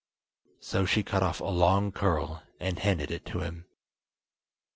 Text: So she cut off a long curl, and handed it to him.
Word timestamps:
So 0.61 0.85
she 0.87 1.03
cut 1.03 1.21
off 1.21 1.41
a 1.41 1.45
long 1.45 1.91
curl, 1.91 2.41
and 2.59 2.79
handed 2.79 3.11
it 3.11 3.23
to 3.27 3.41
him. 3.41 3.67